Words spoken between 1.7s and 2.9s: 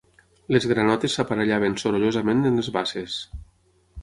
sorollosament en les